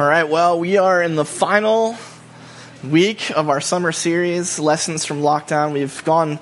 [0.00, 1.94] All right, well, we are in the final
[2.82, 5.74] week of our summer series, Lessons from Lockdown.
[5.74, 6.38] We've gone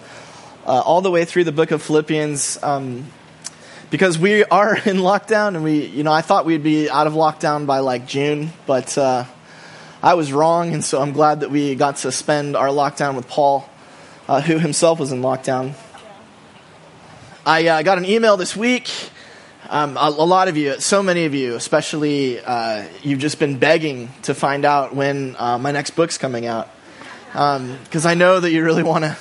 [0.64, 3.06] uh, all the way through the book of Philippians um,
[3.90, 7.14] because we are in lockdown, and we, you know, I thought we'd be out of
[7.14, 9.24] lockdown by like June, but uh,
[10.04, 13.26] I was wrong, and so I'm glad that we got to spend our lockdown with
[13.26, 13.68] Paul,
[14.28, 15.74] uh, who himself was in lockdown.
[17.44, 18.88] I uh, got an email this week
[19.70, 23.58] um, a, a, lot of you, so many of you, especially, uh, you've just been
[23.58, 26.70] begging to find out when uh, my next book's coming out,
[27.32, 29.16] because um, I know that you really want to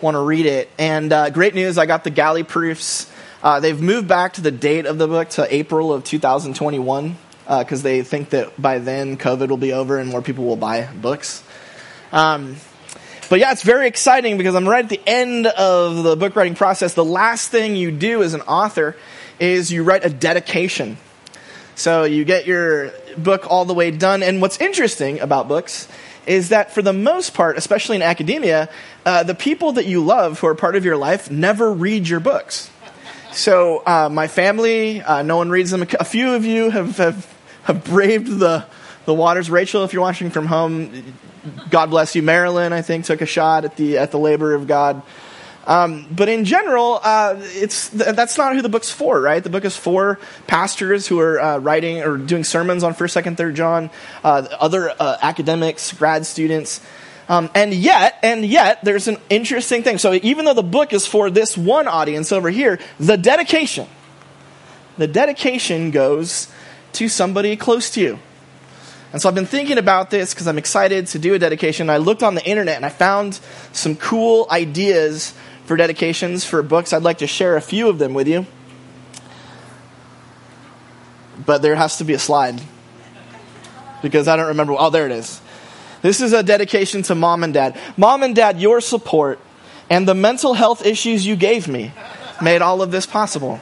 [0.00, 0.68] want to read it.
[0.76, 3.08] And uh, great news, I got the galley proofs.
[3.44, 7.80] Uh, they've moved back to the date of the book to April of 2021 because
[7.80, 10.88] uh, they think that by then COVID will be over and more people will buy
[10.94, 11.44] books.
[12.10, 12.56] Um,
[13.30, 16.56] but yeah, it's very exciting because I'm right at the end of the book writing
[16.56, 16.94] process.
[16.94, 18.96] The last thing you do as an author
[19.38, 20.96] is you write a dedication.
[21.74, 24.22] So you get your book all the way done.
[24.22, 25.88] And what's interesting about books
[26.26, 28.68] is that for the most part, especially in academia,
[29.04, 32.20] uh, the people that you love who are part of your life never read your
[32.20, 32.70] books.
[33.32, 35.82] So uh, my family, uh, no one reads them.
[35.98, 37.34] A few of you have, have,
[37.64, 38.66] have braved the,
[39.06, 39.50] the waters.
[39.50, 41.14] Rachel, if you're watching from home,
[41.70, 42.22] God bless you.
[42.22, 45.02] Marilyn, I think, took a shot at the, at the labor of God.
[45.66, 49.42] Um, but in general, uh, it's that's not who the book's for, right?
[49.42, 53.36] The book is for pastors who are uh, writing or doing sermons on First, Second,
[53.36, 53.90] Third John,
[54.24, 56.80] uh, other uh, academics, grad students,
[57.28, 59.98] um, and yet, and yet, there's an interesting thing.
[59.98, 63.86] So even though the book is for this one audience over here, the dedication,
[64.98, 66.48] the dedication goes
[66.94, 68.18] to somebody close to you.
[69.12, 71.90] And so I've been thinking about this because I'm excited to do a dedication.
[71.90, 73.40] I looked on the internet and I found
[73.72, 75.34] some cool ideas
[75.64, 76.92] for dedications for books.
[76.92, 78.46] I'd like to share a few of them with you.
[81.44, 82.60] But there has to be a slide
[84.02, 84.74] because I don't remember.
[84.78, 85.40] Oh, there it is.
[86.02, 87.78] This is a dedication to mom and dad.
[87.96, 89.38] Mom and dad, your support
[89.88, 91.92] and the mental health issues you gave me
[92.40, 93.60] made all of this possible.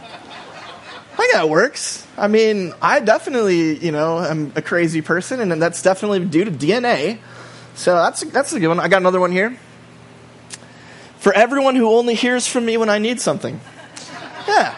[1.12, 2.06] I think that works.
[2.16, 6.50] I mean, I definitely, you know, am a crazy person, and that's definitely due to
[6.50, 7.18] DNA.
[7.74, 8.80] So that's that's a good one.
[8.80, 9.56] I got another one here
[11.20, 13.60] for everyone who only hears from me when I need something.
[14.48, 14.74] Yeah,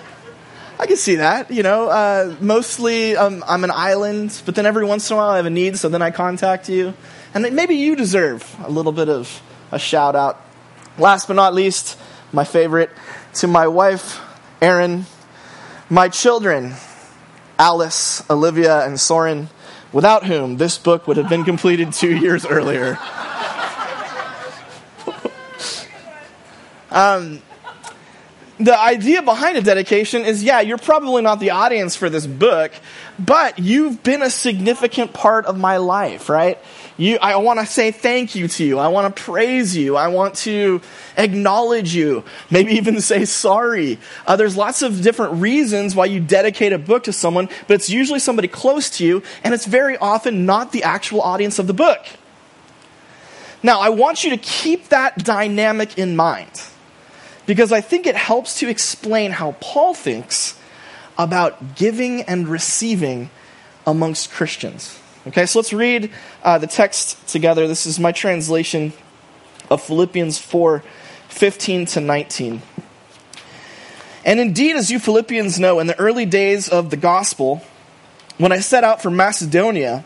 [0.79, 1.51] I can see that.
[1.51, 5.31] You know, uh, mostly um, I'm an island, but then every once in a while
[5.31, 6.95] I have a need, so then I contact you.
[7.33, 10.41] And maybe you deserve a little bit of a shout out.
[10.99, 11.97] Last but not least,
[12.33, 12.91] my favorite,
[13.35, 14.21] to my wife,
[14.61, 15.07] Erin,
[15.89, 16.75] my children,
[17.59, 19.49] Alice, Olivia, and Soren,
[19.93, 22.99] without whom this book would have been completed two years earlier.
[26.93, 27.43] Um,
[28.61, 32.73] the idea behind a dedication is yeah, you're probably not the audience for this book,
[33.19, 36.59] but you've been a significant part of my life, right?
[36.99, 38.79] You, I want to say thank you to you.
[38.79, 39.97] I want to praise you.
[39.97, 40.81] I want to
[41.17, 42.23] acknowledge you.
[42.51, 43.99] Maybe even say sorry.
[44.27, 47.91] Uh, there's lots of different reasons why you dedicate a book to someone, but it's
[47.91, 51.75] usually somebody close to you, and it's very often not the actual audience of the
[51.75, 52.05] book.
[53.63, 56.51] Now, I want you to keep that dynamic in mind
[57.47, 60.59] because I think it helps to explain how Paul thinks
[61.19, 63.31] about giving and receiving
[63.87, 64.99] amongst Christians.
[65.27, 66.11] Okay, so let's read
[66.43, 67.69] uh, the text together.
[67.69, 68.93] This is my translation
[69.71, 70.83] of Philippians 4
[71.29, 72.63] 15 to 19.
[74.25, 77.63] And indeed, as you Philippians know, in the early days of the gospel,
[78.39, 80.05] when I set out for Macedonia,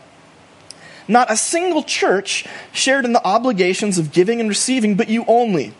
[1.07, 5.73] not a single church shared in the obligations of giving and receiving, but you only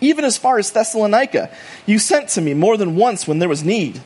[0.00, 1.50] even as far as Thessalonica.
[1.86, 4.00] You sent to me more than once when there was need.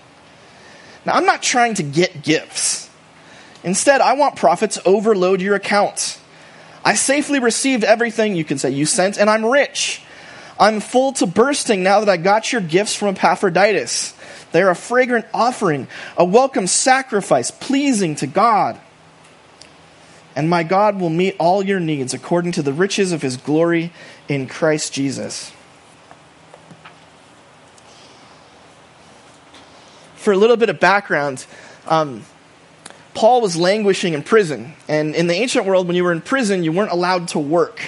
[1.04, 2.90] Now, I'm not trying to get gifts.
[3.62, 6.20] Instead, I want profits overload your accounts.
[6.84, 10.02] I safely received everything you can say you sent, and I'm rich.
[10.58, 14.14] I'm full to bursting now that I got your gifts from Epaphroditus.
[14.52, 18.80] They are a fragrant offering, a welcome sacrifice, pleasing to God.
[20.36, 23.92] And my God will meet all your needs according to the riches of his glory
[24.28, 25.52] in Christ Jesus.
[30.24, 31.44] For a little bit of background,
[31.86, 32.24] um,
[33.12, 34.72] Paul was languishing in prison.
[34.88, 37.80] And in the ancient world, when you were in prison, you weren't allowed to work,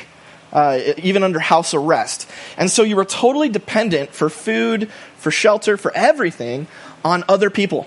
[0.53, 2.29] uh, even under house arrest.
[2.59, 6.67] And so you were totally dependent for food, for shelter, for everything
[7.03, 7.87] on other people.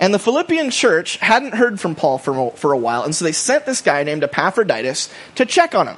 [0.00, 3.32] And the Philippian church hadn't heard from Paul for, for a while, and so they
[3.32, 5.96] sent this guy named Epaphroditus to check on him.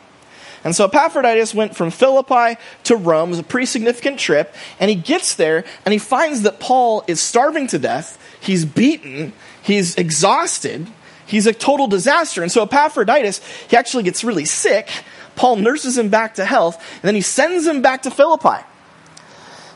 [0.67, 3.29] And so Epaphroditus went from Philippi to Rome.
[3.29, 4.53] It was a pretty significant trip.
[4.81, 8.19] And he gets there and he finds that Paul is starving to death.
[8.41, 9.33] He's beaten.
[9.63, 10.89] He's exhausted.
[11.25, 12.43] He's a total disaster.
[12.43, 14.91] And so Epaphroditus, he actually gets really sick.
[15.37, 18.65] Paul nurses him back to health, and then he sends him back to Philippi.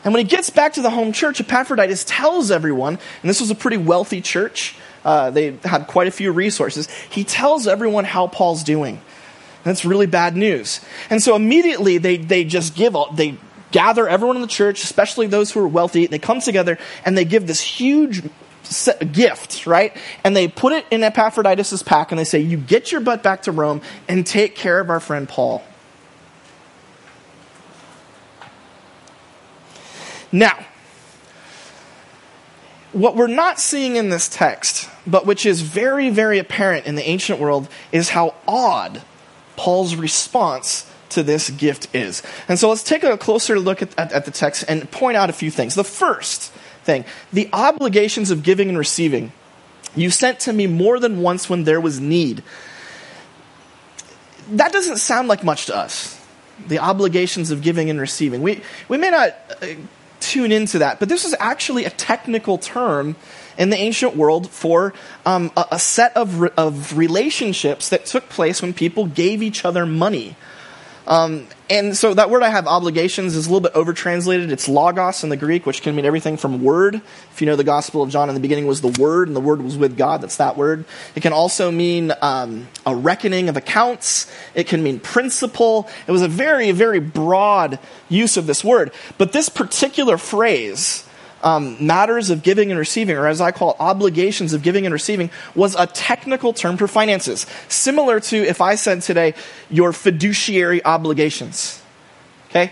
[0.03, 3.49] And when he gets back to the home church, Epaphroditus tells everyone, and this was
[3.49, 6.89] a pretty wealthy church, uh, they had quite a few resources.
[7.09, 8.99] He tells everyone how Paul's doing.
[9.63, 10.81] That's really bad news.
[11.09, 13.37] And so immediately they, they just give, they
[13.71, 16.07] gather everyone in the church, especially those who are wealthy.
[16.07, 18.23] They come together and they give this huge
[19.11, 19.95] gift, right?
[20.23, 23.43] And they put it in Epaphroditus' pack and they say, You get your butt back
[23.43, 25.63] to Rome and take care of our friend Paul.
[30.31, 30.57] Now,
[32.93, 37.07] what we're not seeing in this text, but which is very, very apparent in the
[37.07, 39.01] ancient world, is how odd
[39.61, 42.23] Paul's response to this gift is.
[42.47, 45.29] And so let's take a closer look at, at, at, the text and point out
[45.29, 45.75] a few things.
[45.75, 46.51] The first
[46.83, 49.31] thing the obligations of giving and receiving.
[49.95, 52.41] You sent to me more than once when there was need.
[54.49, 56.19] That doesn't sound like much to us.
[56.67, 58.41] The obligations of giving and receiving.
[58.41, 59.67] We, we may not uh,
[60.21, 63.15] tune into that, but this is actually a technical term
[63.61, 64.91] in the ancient world for
[65.23, 69.63] um, a, a, set of, re- of relationships that took place when people gave each
[69.63, 70.35] other money.
[71.05, 74.51] Um, and so that word I have, obligations, is a little bit over translated.
[74.51, 76.95] It's logos in the Greek, which can mean everything from word.
[76.95, 79.41] If you know the Gospel of John, in the beginning was the Word, and the
[79.41, 80.21] Word was with God.
[80.21, 80.85] That's that word.
[81.15, 84.31] It can also mean um, a reckoning of accounts.
[84.55, 85.87] It can mean principle.
[86.07, 87.77] It was a very, very broad
[88.09, 88.91] use of this word.
[89.17, 91.05] But this particular phrase,
[91.43, 94.93] um, matters of giving and receiving, or as I call it, obligations of giving and
[94.93, 97.45] receiving, was a technical term for finances.
[97.67, 99.33] Similar to if I said today,
[99.69, 101.81] your fiduciary obligations.
[102.49, 102.71] Okay?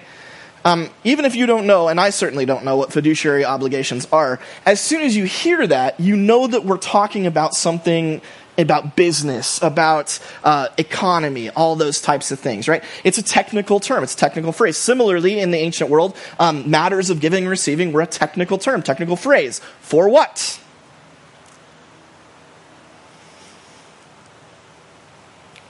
[0.65, 4.39] Um, even if you don't know, and I certainly don't know what fiduciary obligations are,
[4.65, 8.21] as soon as you hear that, you know that we're talking about something
[8.61, 12.83] about business, about uh, economy, all those types of things, right?
[13.03, 14.77] It's a technical term, it's a technical phrase.
[14.77, 18.81] Similarly, in the ancient world, um, matters of giving and receiving were a technical term,
[18.81, 19.59] technical phrase.
[19.81, 20.59] For what?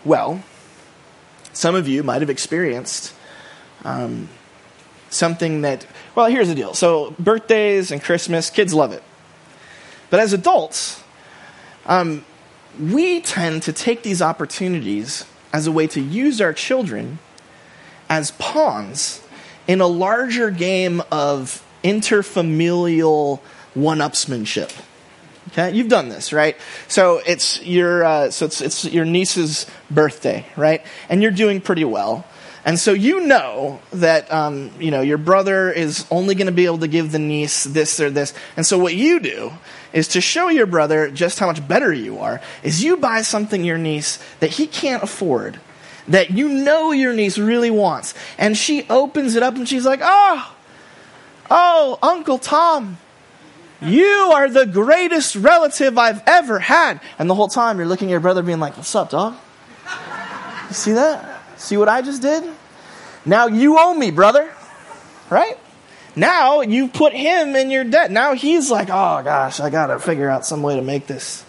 [0.03, 0.43] Well,
[1.53, 3.13] some of you might have experienced
[3.83, 4.29] um,
[5.09, 6.73] something that, well, here's the deal.
[6.73, 9.03] So, birthdays and Christmas, kids love it.
[10.09, 11.03] But as adults,
[11.85, 12.25] um,
[12.79, 17.19] we tend to take these opportunities as a way to use our children
[18.09, 19.21] as pawns
[19.67, 23.39] in a larger game of interfamilial
[23.73, 24.73] one-upsmanship.
[25.49, 26.55] Okay, you've done this, right?
[26.87, 30.85] So it's your uh, so it's it's your niece's birthday, right?
[31.09, 32.25] And you're doing pretty well.
[32.65, 36.65] And so you know that um, you know your brother is only going to be
[36.65, 38.33] able to give the niece this or this.
[38.57, 39.51] And so what you do
[39.93, 42.41] is to show your brother just how much better you are.
[42.63, 45.59] Is you buy something your niece that he can't afford,
[46.07, 50.01] that you know your niece really wants, and she opens it up and she's like,
[50.03, 50.55] "Oh,
[51.49, 52.97] oh, Uncle Tom."
[53.81, 56.99] You are the greatest relative I've ever had.
[57.17, 59.35] And the whole time you're looking at your brother being like, What's up, dog?
[60.67, 61.38] You see that?
[61.59, 62.43] See what I just did?
[63.25, 64.49] Now you owe me, brother.
[65.29, 65.57] Right?
[66.15, 68.11] Now you put him in your debt.
[68.11, 71.45] Now he's like, oh gosh, I gotta figure out some way to make this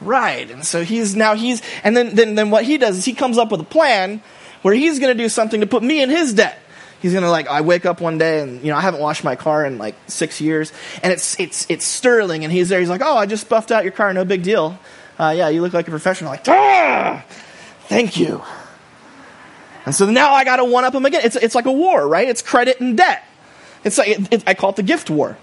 [0.00, 0.50] right.
[0.50, 3.38] And so he's now he's and then then, then what he does is he comes
[3.38, 4.20] up with a plan
[4.62, 6.58] where he's gonna do something to put me in his debt.
[7.00, 9.36] He's gonna like I wake up one day and you know I haven't washed my
[9.36, 13.02] car in like six years and it's it's it's sterling and he's there he's like
[13.04, 14.78] oh I just buffed out your car no big deal
[15.18, 17.24] uh, yeah you look like a professional like ah,
[17.88, 18.42] thank you
[19.86, 21.22] and so now I got to one up him again.
[21.24, 22.28] It's, it's like a war, right?
[22.28, 23.24] It's credit and debt.
[23.84, 25.36] It's like, it, it, I call it the gift war.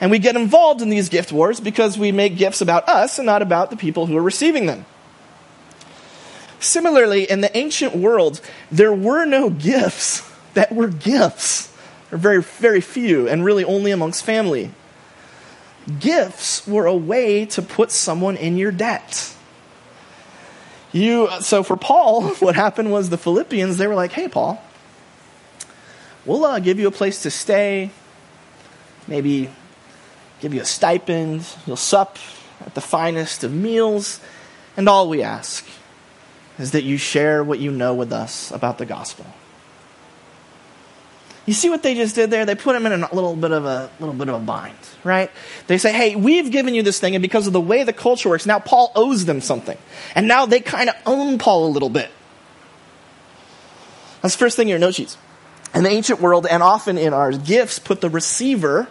[0.00, 3.26] And we get involved in these gift wars because we make gifts about us and
[3.26, 4.84] not about the people who are receiving them.
[6.58, 11.72] Similarly, in the ancient world, there were no gifts that were gifts.
[12.10, 14.72] Were very, very few, and really only amongst family.
[16.00, 19.34] Gifts were a way to put someone in your debt.
[20.92, 24.62] You, so for Paul, what happened was the Philippians, they were like, hey, Paul,
[26.24, 27.90] we'll uh, give you a place to stay,
[29.06, 29.50] maybe
[30.40, 32.18] give you a stipend, you'll sup
[32.64, 34.20] at the finest of meals,
[34.76, 35.66] and all we ask
[36.58, 39.26] is that you share what you know with us about the gospel.
[41.46, 42.44] You see what they just did there?
[42.44, 45.30] They put him in a little bit of a little bit of a bind, right?
[45.66, 48.28] They say, "Hey, we've given you this thing, and because of the way the culture
[48.28, 49.78] works, now Paul owes them something,
[50.14, 52.10] and now they kind of own Paul a little bit."
[54.22, 55.16] That's the first thing in your note sheets.
[55.74, 58.88] In the ancient world, and often in ours, gifts put the receiver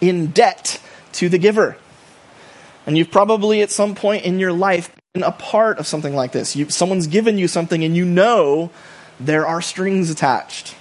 [0.00, 0.78] in debt
[1.14, 1.76] to the giver.
[2.86, 6.32] And you've probably at some point in your life been a part of something like
[6.32, 6.56] this.
[6.56, 8.70] You, someone's given you something and you know
[9.20, 10.74] there are strings attached.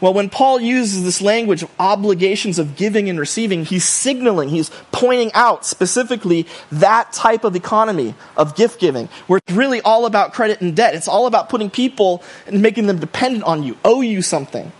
[0.00, 4.70] Well, when Paul uses this language of obligations of giving and receiving, he's signaling, he's
[4.92, 10.32] pointing out specifically that type of economy of gift giving, where it's really all about
[10.32, 10.94] credit and debt.
[10.94, 14.70] It's all about putting people and making them dependent on you, owe you something.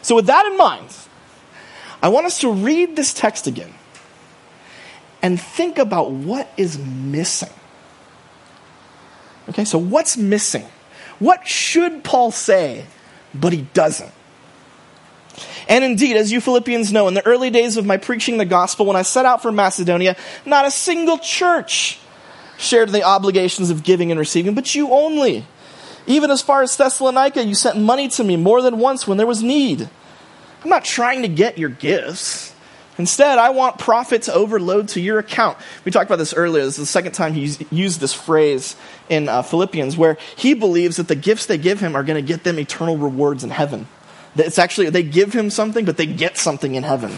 [0.00, 0.96] So, with that in mind,
[2.02, 3.74] I want us to read this text again
[5.20, 7.50] and think about what is missing.
[9.50, 10.66] Okay, so what's missing?
[11.22, 12.84] What should Paul say,
[13.32, 14.10] but he doesn't?
[15.68, 18.86] And indeed, as you Philippians know, in the early days of my preaching the gospel,
[18.86, 22.00] when I set out for Macedonia, not a single church
[22.58, 25.46] shared the obligations of giving and receiving, but you only.
[26.08, 29.26] Even as far as Thessalonica, you sent money to me more than once when there
[29.26, 29.88] was need.
[30.64, 32.51] I'm not trying to get your gifts.
[32.98, 35.56] Instead, I want profit to overload to your account.
[35.84, 36.64] We talked about this earlier.
[36.64, 38.76] This is the second time he used this phrase
[39.08, 42.26] in uh, Philippians, where he believes that the gifts they give him are going to
[42.26, 43.86] get them eternal rewards in heaven.
[44.36, 47.12] It's actually, they give him something, but they get something in heaven.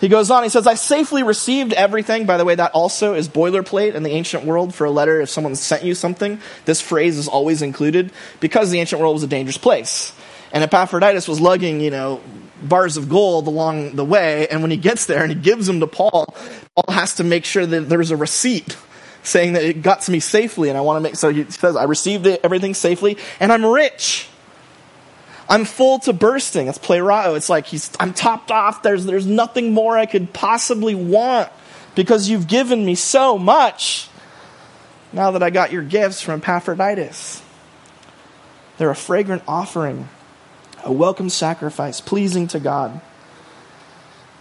[0.00, 2.26] He goes on, he says, I safely received everything.
[2.26, 5.22] By the way, that also is boilerplate in the ancient world for a letter.
[5.22, 9.22] If someone sent you something, this phrase is always included because the ancient world was
[9.22, 10.12] a dangerous place.
[10.52, 12.20] And Epaphroditus was lugging, you know,
[12.62, 14.48] bars of gold along the way.
[14.48, 16.34] And when he gets there and he gives them to Paul,
[16.74, 18.76] Paul has to make sure that there's a receipt
[19.22, 20.68] saying that it got to me safely.
[20.68, 23.64] And I want to make, so he says, I received it, everything safely, and I'm
[23.64, 24.28] rich.
[25.48, 26.66] I'm full to bursting.
[26.66, 27.36] It's plerao.
[27.36, 28.82] It's like he's, I'm topped off.
[28.82, 31.50] There's, there's nothing more I could possibly want
[31.94, 34.08] because you've given me so much.
[35.12, 37.42] Now that I got your gifts from Epaphroditus,
[38.76, 40.08] they're a fragrant offering
[40.86, 43.00] a welcome sacrifice, pleasing to God.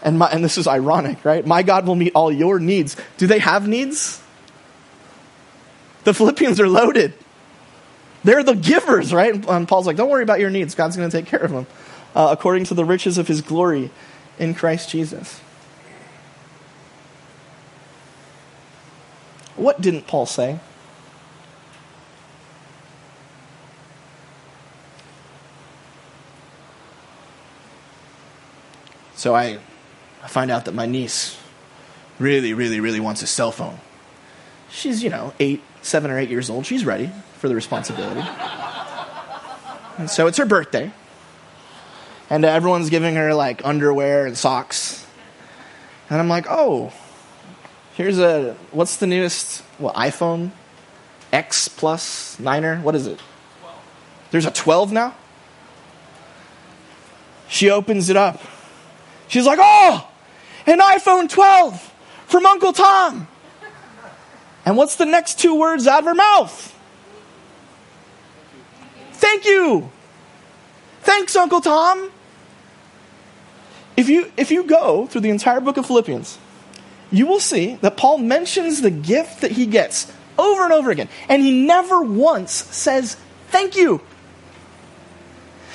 [0.02, 1.46] And, my, and this is ironic, right?
[1.46, 2.96] My God will meet all your needs.
[3.18, 4.22] Do they have needs?
[6.04, 7.14] The Philippians are loaded.
[8.24, 9.34] They're the givers, right?
[9.48, 10.76] And Paul's like, don't worry about your needs.
[10.76, 11.66] God's going to take care of them
[12.14, 13.90] uh, according to the riches of his glory
[14.38, 15.40] in Christ Jesus.
[19.56, 20.60] What didn't Paul say?
[29.16, 29.60] So I,
[30.22, 31.38] I find out that my niece
[32.20, 33.80] really, really, really wants a cell phone.
[34.70, 36.66] She's, you know, eight, seven or eight years old.
[36.66, 38.22] She's ready for the responsibility.
[39.98, 40.92] and so it's her birthday.
[42.30, 45.06] And everyone's giving her like underwear and socks.
[46.10, 46.92] And I'm like, oh,
[47.94, 50.52] here's a, what's the newest, what, iPhone?
[51.32, 52.78] X plus, niner?
[52.78, 53.20] What is it?
[53.62, 53.80] 12.
[54.32, 55.16] There's a 12 now?
[57.48, 58.42] She opens it up
[59.28, 60.08] She's like, oh,
[60.66, 61.94] an iPhone 12
[62.28, 63.28] from Uncle Tom.
[64.66, 66.72] And what's the next two words out of her mouth?
[69.14, 69.90] Thank you.
[71.02, 72.12] Thanks, Uncle Tom.
[73.96, 76.38] If you, if you go through the entire book of Philippians,
[77.12, 81.08] you will see that Paul mentions the gift that he gets over and over again,
[81.30, 83.16] and he never once says
[83.50, 84.02] thank you.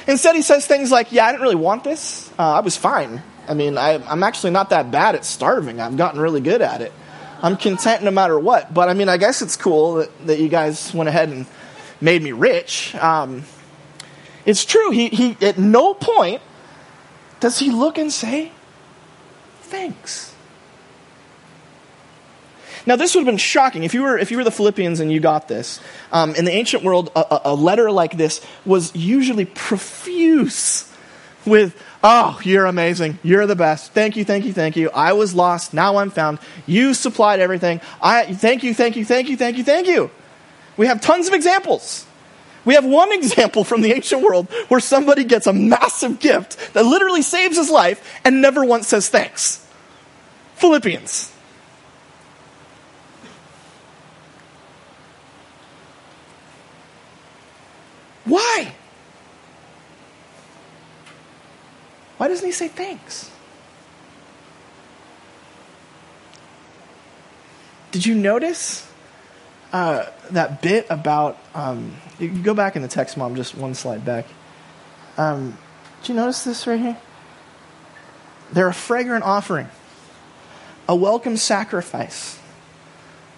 [0.07, 2.31] Instead, he says things like, Yeah, I didn't really want this.
[2.39, 3.23] Uh, I was fine.
[3.49, 5.81] I mean, I, am actually not that bad at starving.
[5.81, 6.93] I've gotten really good at it.
[7.43, 8.73] I'm content no matter what.
[8.73, 11.47] But I mean, I guess it's cool that, that you guys went ahead and
[12.01, 12.95] made me rich.
[12.95, 13.45] Um,
[14.45, 14.91] it's true.
[14.91, 16.43] He, he, at no point
[17.41, 18.53] does he look and say,
[19.63, 20.35] thanks.
[22.87, 25.13] Now, this would have been shocking if you were if you were the Philippians and
[25.13, 25.81] you got this.
[26.13, 30.91] Um, in the ancient world, a, a letter like this was usually profuse
[31.45, 33.19] with Oh, you're amazing.
[33.23, 33.93] You're the best.
[33.93, 34.91] Thank you, thank you, thank you.
[34.91, 35.75] I was lost.
[35.75, 36.39] Now I'm found.
[36.67, 37.81] You supplied everything.
[38.01, 40.11] I thank you, thank you, thank you, thank you, thank you.
[40.79, 42.07] We have tons of examples.
[42.65, 46.85] We have one example from the ancient world where somebody gets a massive gift that
[46.85, 49.67] literally saves his life and never once says thanks.
[50.55, 51.33] Philippians.
[58.25, 58.75] Why?
[62.21, 63.31] Why doesn't he say thanks?
[67.93, 68.87] Did you notice
[69.73, 71.39] uh, that bit about?
[71.55, 74.27] Um, you go back in the text, mom, just one slide back.
[75.17, 75.57] Um,
[76.03, 76.99] did you notice this right here?
[78.53, 79.69] They're a fragrant offering,
[80.87, 82.39] a welcome sacrifice,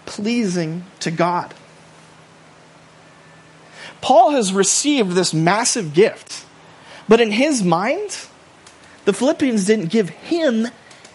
[0.07, 1.55] pleasing to God.
[4.01, 6.45] Paul has received this massive gift,
[7.09, 8.27] but in his mind,
[9.05, 10.69] the Philippians didn't give him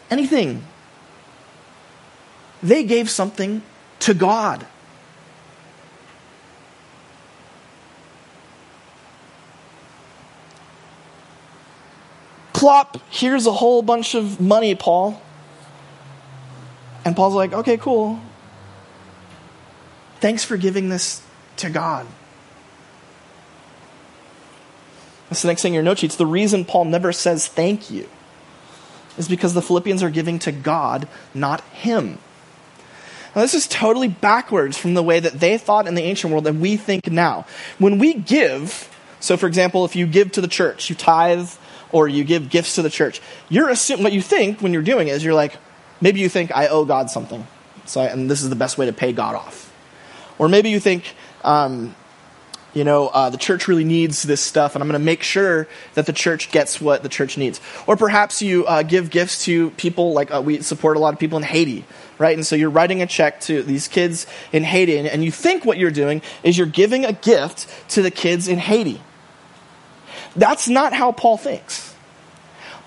[0.10, 0.64] anything.
[2.64, 3.62] they gave something
[4.00, 4.66] to God.
[12.54, 15.22] Plop, here's a whole bunch of money, Paul.
[17.06, 18.20] And Paul's like, okay, cool.
[20.20, 21.22] Thanks for giving this
[21.58, 22.08] to God.
[25.30, 26.16] That's the next thing in your note sheets.
[26.16, 28.08] The reason Paul never says thank you
[29.18, 32.20] is because the Philippians are giving to God, not him.
[33.36, 36.48] Now, this is totally backwards from the way that they thought in the ancient world
[36.48, 37.46] and we think now.
[37.78, 41.52] When we give, so for example, if you give to the church, you tithe
[41.92, 45.08] or you give gifts to the church, you're assuming what you think when you're doing
[45.08, 45.58] is you're like,
[46.02, 47.46] maybe you think I owe God something,
[47.86, 49.72] so I, and this is the best way to pay God off,
[50.38, 51.96] or maybe you think um,
[52.78, 55.68] you know, uh, the church really needs this stuff, and I'm going to make sure
[55.96, 57.60] that the church gets what the church needs.
[57.88, 61.20] Or perhaps you uh, give gifts to people, like uh, we support a lot of
[61.20, 61.86] people in Haiti,
[62.20, 62.38] right?
[62.38, 65.66] And so you're writing a check to these kids in Haiti, and, and you think
[65.66, 69.02] what you're doing is you're giving a gift to the kids in Haiti.
[70.36, 71.87] That's not how Paul thinks.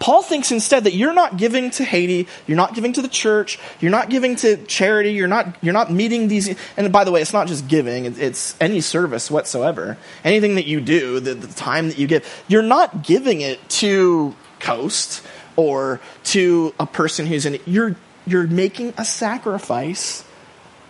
[0.01, 3.59] Paul thinks instead that you're not giving to Haiti, you're not giving to the church,
[3.81, 6.57] you're not giving to charity, you're not, you're not meeting these.
[6.79, 9.99] And by the way, it's not just giving, it's any service whatsoever.
[10.25, 14.35] Anything that you do, the, the time that you give, you're not giving it to
[14.59, 15.23] Coast
[15.55, 17.63] or to a person who's in it.
[17.67, 17.95] You're,
[18.27, 20.25] you're making a sacrifice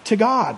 [0.05, 0.57] to God.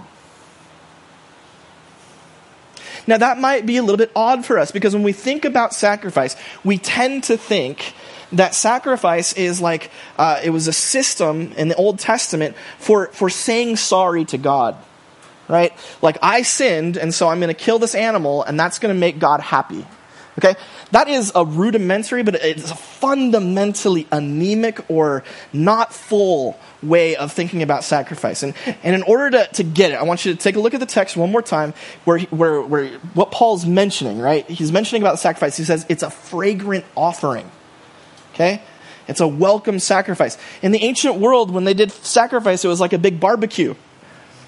[3.07, 5.75] Now, that might be a little bit odd for us because when we think about
[5.75, 7.95] sacrifice, we tend to think
[8.33, 13.31] that sacrifice is like uh, it was a system in the Old Testament for, for
[13.31, 14.77] saying sorry to God.
[15.49, 15.73] Right?
[16.01, 18.99] Like, I sinned, and so I'm going to kill this animal, and that's going to
[18.99, 19.85] make God happy.
[20.39, 20.55] Okay?
[20.93, 27.63] That is a rudimentary, but it's a fundamentally anemic or not full way of thinking
[27.63, 28.43] about sacrifice.
[28.43, 30.75] And, and in order to, to get it, I want you to take a look
[30.75, 31.75] at the text one more time
[32.05, 34.49] where, where, where what Paul's mentioning, right?
[34.49, 35.57] He's mentioning about the sacrifice.
[35.57, 37.51] He says it's a fragrant offering.
[38.43, 38.61] Okay?
[39.07, 40.37] It's a welcome sacrifice.
[40.63, 43.75] In the ancient world, when they did sacrifice, it was like a big barbecue.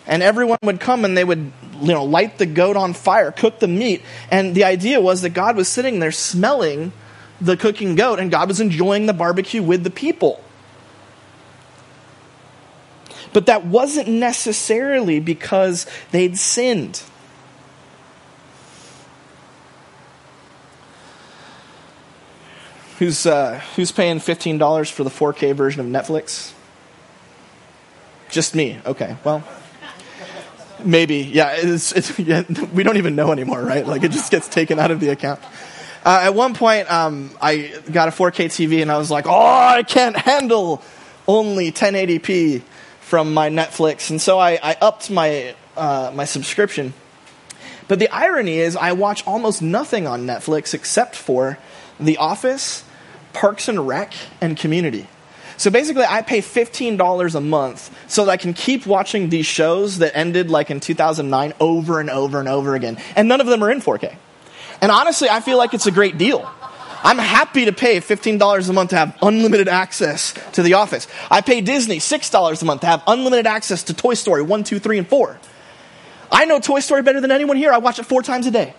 [0.07, 3.59] And everyone would come and they would, you know, light the goat on fire, cook
[3.61, 4.03] the meat.
[4.31, 6.93] And the idea was that God was sitting there smelling
[7.41, 10.43] the cooking goat and God was enjoying the barbecue with the people.
[13.33, 17.03] But that wasn't necessarily because they'd sinned.
[22.99, 26.53] Who's, uh, who's paying $15 for the 4K version of Netflix?
[28.31, 28.79] Just me.
[28.87, 29.43] Okay, well,
[30.85, 31.17] maybe.
[31.19, 33.85] Yeah, it's, it's, yeah, we don't even know anymore, right?
[33.85, 35.41] Like, it just gets taken out of the account.
[36.05, 39.33] Uh, at one point, um, I got a 4K TV and I was like, oh,
[39.33, 40.83] I can't handle
[41.27, 42.63] only 1080p
[43.01, 44.11] from my Netflix.
[44.11, 46.93] And so I, I upped my, uh, my subscription.
[47.89, 51.59] But the irony is, I watch almost nothing on Netflix except for
[52.01, 52.85] The Office,
[53.33, 55.09] Parks and Rec, and Community.
[55.57, 59.99] So basically, I pay $15 a month so that I can keep watching these shows
[59.99, 62.99] that ended like in 2009 over and over and over again.
[63.15, 64.17] And none of them are in 4K.
[64.81, 66.51] And honestly, I feel like it's a great deal.
[67.05, 71.07] I'm happy to pay $15 a month to have unlimited access to The Office.
[71.31, 74.79] I pay Disney $6 a month to have unlimited access to Toy Story 1, 2,
[74.79, 75.39] 3, and 4.
[76.33, 77.73] I know Toy Story better than anyone here.
[77.73, 78.75] I watch it four times a day.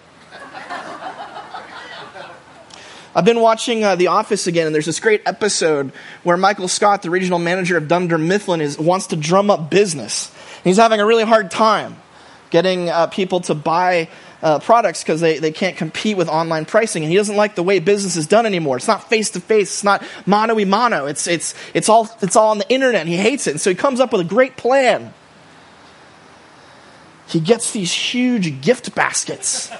[3.17, 7.01] I've been watching uh, The Office again, and there's this great episode where Michael Scott,
[7.01, 10.35] the regional manager of Dunder Mifflin, is, wants to drum up business.
[10.65, 11.95] He's having a really hard time
[12.49, 14.09] getting uh, people to buy
[14.43, 17.03] uh, products because they, they can't compete with online pricing.
[17.03, 18.75] And he doesn't like the way business is done anymore.
[18.75, 19.69] It's not face to face.
[19.69, 21.05] It's not mano a mano.
[21.05, 23.01] It's, it's, it's, all, it's all on the internet.
[23.01, 23.51] And he hates it.
[23.51, 25.13] And so he comes up with a great plan.
[27.27, 29.71] He gets these huge gift baskets.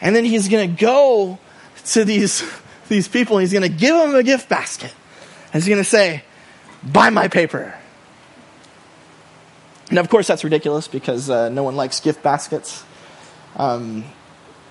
[0.00, 1.38] And then he's going to go
[1.86, 2.42] to these,
[2.88, 4.94] these people he's going to give them a gift basket.
[5.52, 6.22] And he's going to say,
[6.82, 7.74] Buy my paper.
[9.90, 12.84] And of course, that's ridiculous because uh, no one likes gift baskets.
[13.56, 14.04] Um,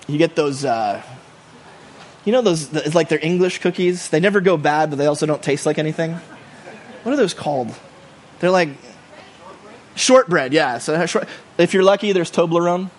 [0.06, 1.02] you get those, uh,
[2.24, 4.08] you know, those, it's like they're English cookies.
[4.08, 6.12] They never go bad, but they also don't taste like anything.
[7.02, 7.74] What are those called?
[8.40, 8.70] They're like
[9.96, 10.78] shortbread, yeah.
[10.78, 12.90] So short, if you're lucky, there's Toblerone.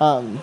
[0.00, 0.40] Um,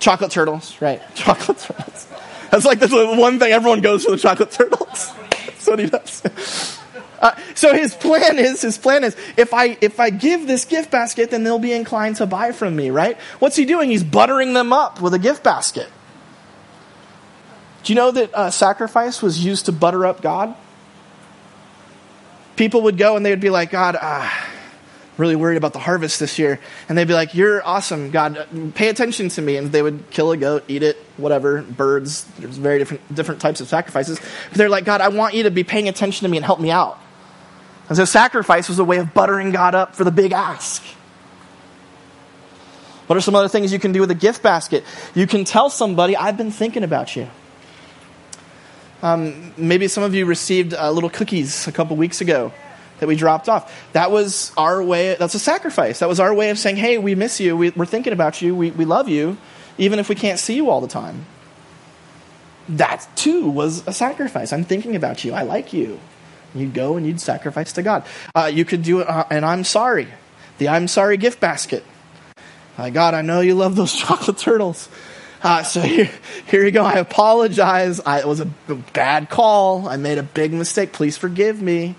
[0.00, 1.00] Chocolate turtles, right?
[1.14, 2.06] Chocolate turtles.
[2.50, 5.12] That's like the one thing everyone goes for the chocolate turtles.
[5.30, 6.78] That's what he does.
[7.18, 10.90] Uh, so his plan is his plan is if I if I give this gift
[10.90, 13.16] basket, then they'll be inclined to buy from me, right?
[13.38, 13.90] What's he doing?
[13.90, 15.88] He's buttering them up with a gift basket.
[17.84, 20.54] Do you know that uh, sacrifice was used to butter up God?
[22.56, 24.41] people would go and they would be like, God, ah,
[25.16, 26.58] really worried about the harvest this year.
[26.88, 29.56] And they'd be like, You're awesome, God, pay attention to me.
[29.56, 32.24] And they would kill a goat, eat it, whatever, birds.
[32.38, 34.20] There's very different, different types of sacrifices.
[34.48, 36.60] But they're like, God, I want you to be paying attention to me and help
[36.60, 36.98] me out.
[37.88, 40.82] And so sacrifice was a way of buttering God up for the big ask.
[43.06, 44.84] What are some other things you can do with a gift basket?
[45.14, 47.28] You can tell somebody, I've been thinking about you.
[49.02, 52.52] Um, maybe some of you received uh, little cookies a couple weeks ago
[53.02, 53.90] that we dropped off.
[53.94, 55.98] That was our way, that's a sacrifice.
[55.98, 57.56] That was our way of saying, hey, we miss you.
[57.56, 58.54] We, are thinking about you.
[58.54, 59.38] We, we love you,
[59.76, 61.26] even if we can't see you all the time.
[62.68, 64.52] That too was a sacrifice.
[64.52, 65.32] I'm thinking about you.
[65.32, 65.98] I like you.
[66.54, 68.04] You'd go and you'd sacrifice to God.
[68.36, 70.06] Uh, you could do it, uh, and I'm sorry.
[70.58, 71.82] The I'm sorry gift basket.
[72.78, 74.88] Uh, God, I know you love those chocolate turtles.
[75.42, 76.08] Uh, so here,
[76.46, 76.84] here you go.
[76.84, 77.98] I apologize.
[77.98, 78.46] I, it was a
[78.92, 79.88] bad call.
[79.88, 80.92] I made a big mistake.
[80.92, 81.96] Please forgive me.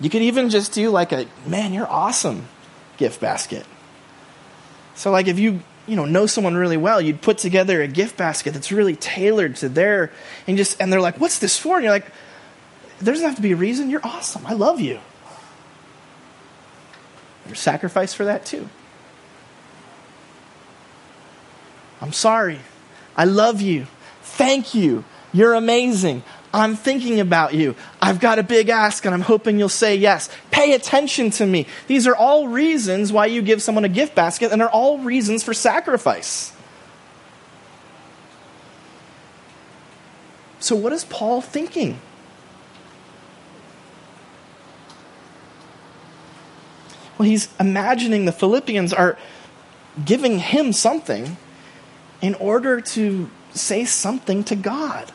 [0.00, 2.48] You could even just do like a, man, you're awesome
[2.96, 3.66] gift basket.
[4.94, 8.16] So, like, if you you know know someone really well, you'd put together a gift
[8.16, 10.12] basket that's really tailored to their
[10.46, 12.06] and just and they're like, "What's this for?" And you're like,
[13.00, 13.90] "There doesn't have to be a reason.
[13.90, 14.46] You're awesome.
[14.46, 15.00] I love you."
[17.46, 18.68] There's sacrifice for that too.
[22.00, 22.60] I'm sorry.
[23.16, 23.86] I love you.
[24.22, 25.04] Thank you.
[25.32, 26.22] You're amazing.
[26.52, 27.76] I'm thinking about you.
[28.02, 30.28] I've got a big ask and I'm hoping you'll say yes.
[30.50, 31.66] Pay attention to me.
[31.86, 35.44] These are all reasons why you give someone a gift basket and are all reasons
[35.44, 36.52] for sacrifice.
[40.58, 41.98] So, what is Paul thinking?
[47.16, 49.16] Well, he's imagining the Philippians are
[50.04, 51.36] giving him something
[52.20, 55.12] in order to say something to God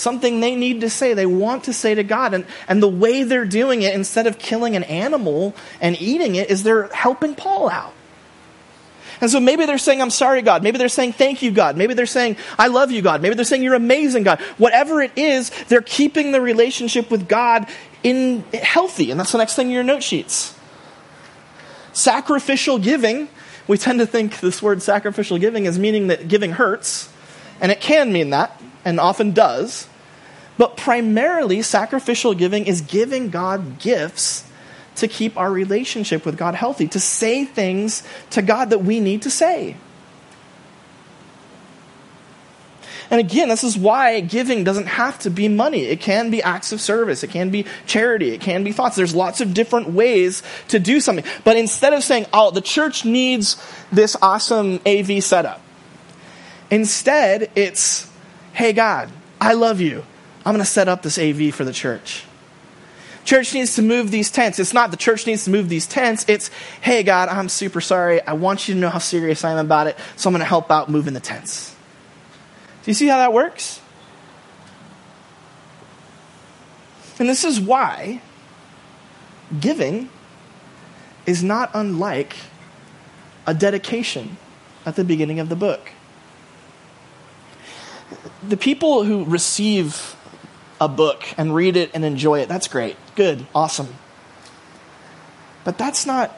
[0.00, 2.34] something they need to say, they want to say to God.
[2.34, 6.50] And, and the way they're doing it, instead of killing an animal and eating it,
[6.50, 7.92] is they're helping Paul out.
[9.20, 10.62] And so maybe they're saying, I'm sorry, God.
[10.62, 11.76] Maybe they're saying, thank you, God.
[11.76, 13.20] Maybe they're saying, I love you, God.
[13.20, 14.40] Maybe they're saying, you're amazing, God.
[14.56, 17.68] Whatever it is, they're keeping the relationship with God
[18.02, 19.10] in healthy.
[19.10, 20.56] And that's the next thing in your note sheets.
[21.92, 23.28] Sacrificial giving,
[23.68, 27.12] we tend to think this word sacrificial giving is meaning that giving hurts.
[27.60, 29.86] And it can mean that, and often does.
[30.60, 34.44] But primarily, sacrificial giving is giving God gifts
[34.96, 39.22] to keep our relationship with God healthy, to say things to God that we need
[39.22, 39.78] to say.
[43.10, 45.84] And again, this is why giving doesn't have to be money.
[45.84, 47.22] It can be acts of service.
[47.22, 48.32] It can be charity.
[48.32, 48.96] It can be thoughts.
[48.96, 51.24] There's lots of different ways to do something.
[51.42, 53.56] But instead of saying, oh, the church needs
[53.90, 55.62] this awesome AV setup,
[56.70, 58.06] instead it's,
[58.52, 60.04] hey, God, I love you.
[60.44, 62.24] I'm going to set up this AV for the church.
[63.24, 64.58] Church needs to move these tents.
[64.58, 66.24] It's not the church needs to move these tents.
[66.26, 66.48] It's,
[66.80, 68.22] hey, God, I'm super sorry.
[68.22, 70.46] I want you to know how serious I am about it, so I'm going to
[70.46, 71.76] help out moving the tents.
[72.82, 73.80] Do you see how that works?
[77.18, 78.22] And this is why
[79.60, 80.08] giving
[81.26, 82.34] is not unlike
[83.46, 84.38] a dedication
[84.86, 85.90] at the beginning of the book.
[88.42, 90.16] The people who receive
[90.80, 92.48] a book and read it and enjoy it.
[92.48, 92.96] That's great.
[93.14, 93.46] Good.
[93.54, 93.94] Awesome.
[95.64, 96.36] But that's not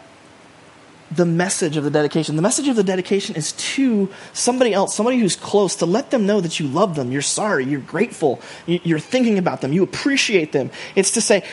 [1.11, 2.37] the message of the dedication.
[2.37, 6.27] The message of the dedication is to somebody else, somebody who's close, to let them
[6.27, 10.53] know that you love them, you're sorry, you're grateful, you're thinking about them, you appreciate
[10.53, 10.71] them.
[10.97, 11.45] It's to say,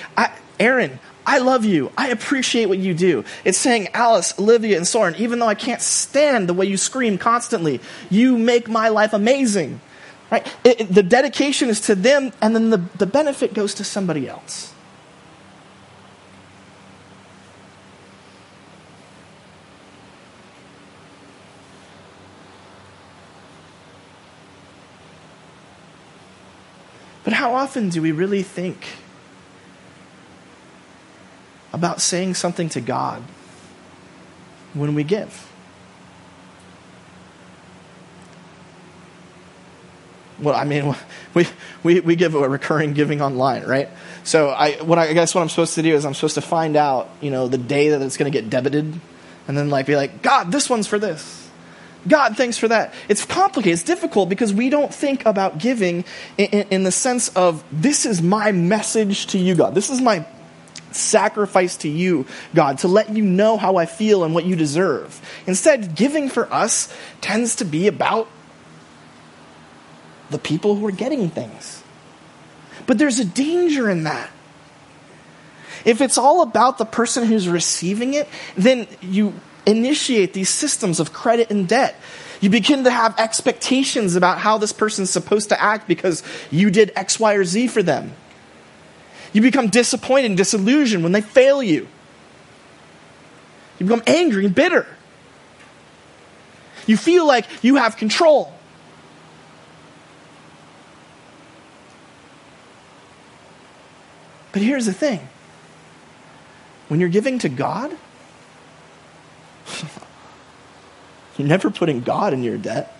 [0.59, 1.91] Erin, I love you.
[1.97, 3.23] I appreciate what you do.
[3.43, 7.17] It's saying, Alice, Olivia, and Soren, even though I can't stand the way you scream
[7.17, 9.81] constantly, you make my life amazing.
[10.31, 10.45] Right?
[10.63, 14.27] It, it, the dedication is to them, and then the, the benefit goes to somebody
[14.27, 14.73] else.
[27.23, 28.85] But how often do we really think
[31.73, 33.21] about saying something to God
[34.73, 35.48] when we give?
[40.41, 40.95] Well, I mean,
[41.33, 41.47] we,
[41.83, 43.89] we, we give a recurring giving online, right?
[44.23, 46.41] So I, what I, I guess what I'm supposed to do is I'm supposed to
[46.41, 48.99] find out, you know, the day that it's going to get debited,
[49.47, 51.49] and then like be like, God, this one's for this.
[52.07, 52.93] God, thanks for that.
[53.09, 53.73] It's complicated.
[53.73, 56.05] It's difficult because we don't think about giving
[56.37, 59.75] in, in, in the sense of this is my message to you, God.
[59.75, 60.25] This is my
[60.91, 62.25] sacrifice to you,
[62.55, 65.21] God, to let you know how I feel and what you deserve.
[65.45, 68.27] Instead, giving for us tends to be about
[70.29, 71.83] the people who are getting things.
[72.85, 74.29] But there's a danger in that.
[75.85, 79.33] If it's all about the person who's receiving it, then you
[79.65, 81.95] initiate these systems of credit and debt.
[82.41, 86.91] You begin to have expectations about how this person's supposed to act because you did
[86.95, 88.13] X, Y, or Z for them.
[89.33, 91.87] You become disappointed and disillusioned when they fail you.
[93.77, 94.87] You become angry and bitter.
[96.87, 98.53] You feel like you have control.
[104.51, 105.27] But here's the thing
[106.87, 107.95] when you're giving to God,
[111.37, 112.95] you're never putting God in your debt.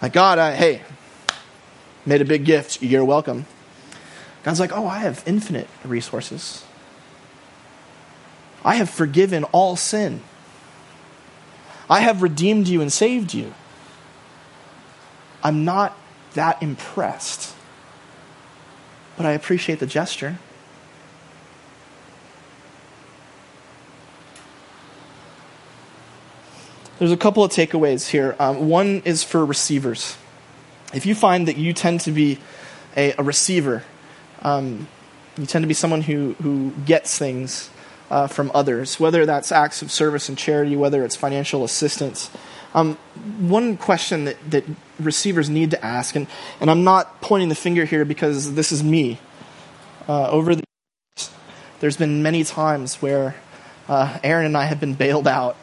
[0.00, 0.82] Like, God, I, hey,
[2.06, 2.82] made a big gift.
[2.82, 3.44] You're welcome.
[4.42, 6.64] God's like, oh, I have infinite resources.
[8.64, 10.22] I have forgiven all sin.
[11.88, 13.52] I have redeemed you and saved you.
[15.42, 15.96] I'm not
[16.34, 17.54] that impressed,
[19.20, 20.38] but I appreciate the gesture.
[26.98, 28.34] There's a couple of takeaways here.
[28.38, 30.16] Um, one is for receivers.
[30.94, 32.38] If you find that you tend to be
[32.96, 33.84] a, a receiver,
[34.40, 34.88] um,
[35.36, 37.68] you tend to be someone who, who gets things
[38.10, 42.30] uh, from others, whether that's acts of service and charity, whether it's financial assistance.
[42.72, 42.94] Um,
[43.40, 44.64] one question that, that
[45.00, 46.26] receivers need to ask, and,
[46.60, 49.18] and I'm not pointing the finger here because this is me.
[50.08, 50.62] Uh, over the
[51.16, 51.30] years,
[51.80, 53.34] there's been many times where
[53.88, 55.56] uh, Erin and I have been bailed out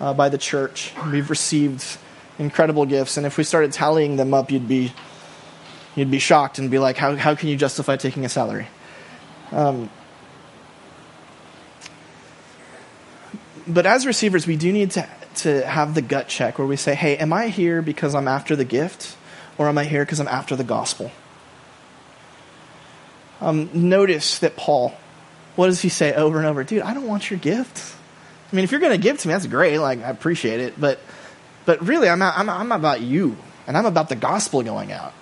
[0.00, 0.92] uh, by the church.
[1.10, 1.98] We've received
[2.38, 4.92] incredible gifts, and if we started tallying them up, you'd be
[5.94, 8.66] you'd be shocked and be like, "How how can you justify taking a salary?"
[9.52, 9.88] Um,
[13.66, 16.94] but as receivers, we do need to to have the gut check where we say,
[16.94, 19.16] "Hey, am I here because I'm after the gift,
[19.58, 21.10] or am I here because I'm after the gospel?"
[23.40, 24.94] Um, notice that Paul,
[25.56, 26.64] what does he say over and over?
[26.64, 27.94] Dude, I don't want your gift.
[28.50, 29.78] I mean, if you're going to give to me, that's great.
[29.78, 30.80] Like, I appreciate it.
[30.80, 31.00] But,
[31.64, 35.12] but really, I'm, I'm, I'm about you, and I'm about the gospel going out.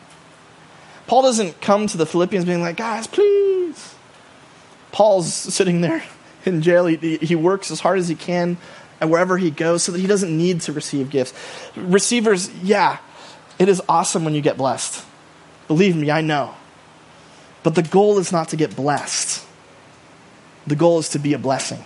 [1.07, 3.95] Paul doesn't come to the Philippians being like, guys, please.
[4.93, 6.03] Paul's sitting there
[6.45, 6.87] in jail.
[6.87, 8.57] He, he works as hard as he can
[9.03, 11.35] and wherever he goes so that he doesn't need to receive gifts.
[11.77, 12.97] Receivers, yeah,
[13.59, 15.05] it is awesome when you get blessed.
[15.69, 16.55] Believe me, I know.
[17.63, 19.47] But the goal is not to get blessed,
[20.67, 21.85] the goal is to be a blessing.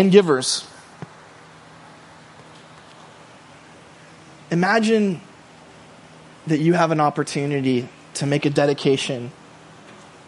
[0.00, 0.66] and givers.
[4.50, 5.20] Imagine
[6.46, 9.30] that you have an opportunity to make a dedication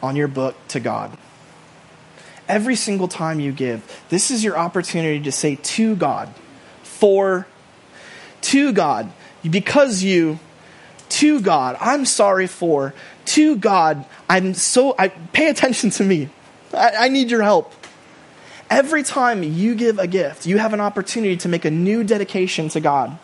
[0.03, 1.16] on your book to God.
[2.52, 6.28] Every single time you give, this is your opportunity to say to God,
[6.82, 7.46] for,
[8.42, 9.10] to God,
[9.42, 10.38] because you,
[11.08, 12.92] to God, I'm sorry for,
[13.24, 16.28] to God, I'm so, I, pay attention to me.
[16.74, 17.72] I, I need your help.
[18.68, 22.68] Every time you give a gift, you have an opportunity to make a new dedication
[22.68, 23.18] to God.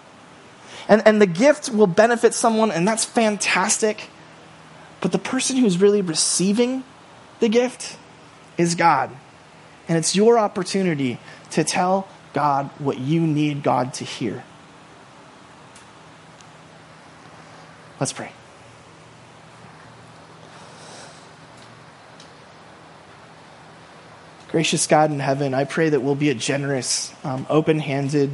[0.89, 4.09] And, and the gift will benefit someone, and that's fantastic.
[5.03, 6.83] But the person who's really receiving
[7.41, 7.99] the gift
[8.59, 9.11] is God.
[9.89, 11.19] And it's your opportunity
[11.53, 14.45] to tell God what you need God to hear.
[17.99, 18.33] Let's pray.
[24.49, 28.31] Gracious God in heaven, I pray that we'll be a generous, um, open handed,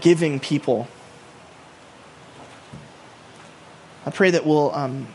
[0.00, 0.88] giving people.
[4.04, 5.06] I pray that we'll um,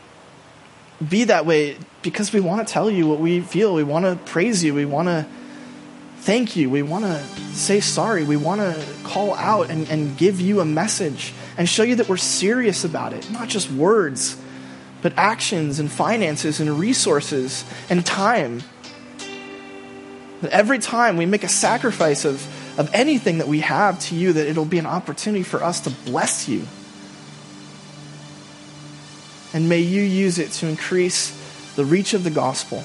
[1.06, 3.74] be that way because we want to tell you what we feel.
[3.74, 4.74] We want to praise you.
[4.74, 5.26] We want to
[6.18, 6.70] thank you.
[6.70, 7.22] We want to
[7.54, 8.24] say sorry.
[8.24, 12.08] We want to call out and, and give you a message and show you that
[12.08, 14.36] we're serious about it, not just words,
[15.02, 18.62] but actions and finances and resources and time.
[20.40, 22.46] That every time we make a sacrifice of,
[22.78, 25.90] of anything that we have to you, that it'll be an opportunity for us to
[25.90, 26.66] bless you.
[29.54, 31.34] And may you use it to increase
[31.74, 32.82] the reach of the gospel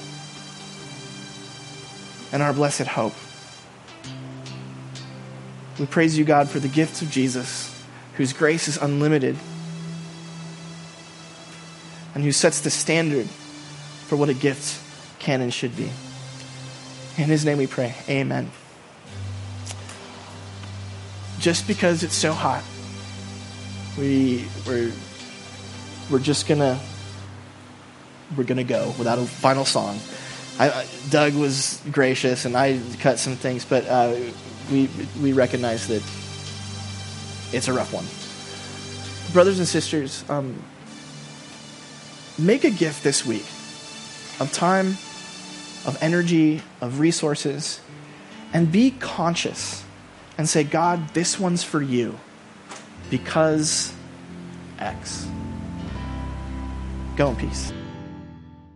[2.32, 3.14] and our blessed hope.
[5.78, 7.70] We praise you, God, for the gifts of Jesus,
[8.16, 9.36] whose grace is unlimited
[12.14, 13.26] and who sets the standard
[14.06, 14.80] for what a gift
[15.18, 15.90] can and should be.
[17.16, 17.94] In his name we pray.
[18.08, 18.50] Amen.
[21.38, 22.62] Just because it's so hot,
[23.98, 24.92] we we're
[26.10, 26.78] we're just gonna
[28.36, 29.98] we're gonna go without a final song.
[30.58, 34.14] I, Doug was gracious, and I cut some things, but uh,
[34.70, 34.88] we
[35.20, 36.02] we recognize that
[37.52, 38.04] it's a rough one.
[39.32, 40.62] brothers and sisters, um,
[42.38, 43.44] make a gift this week
[44.40, 44.96] of time,
[45.86, 47.80] of energy, of resources,
[48.52, 49.84] and be conscious
[50.38, 52.18] and say, God, this one's for you
[53.10, 53.92] because
[54.78, 55.26] X.
[57.16, 57.83] Go in peace.